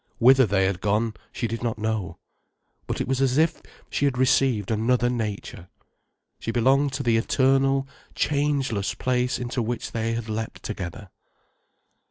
Whither 0.17 0.47
they 0.47 0.65
had 0.65 0.81
gone, 0.81 1.13
she 1.31 1.45
did 1.47 1.61
not 1.61 1.77
know. 1.77 2.17
But 2.87 2.99
it 2.99 3.07
was 3.07 3.21
as 3.21 3.37
if 3.37 3.61
she 3.91 4.05
had 4.05 4.17
received 4.17 4.71
another 4.71 5.11
nature. 5.11 5.69
She 6.39 6.49
belonged 6.49 6.91
to 6.93 7.03
the 7.03 7.17
eternal, 7.17 7.87
changeless 8.15 8.95
place 8.95 9.37
into 9.37 9.61
which 9.61 9.91
they 9.91 10.13
had 10.13 10.27
leapt 10.27 10.63
together. 10.63 11.11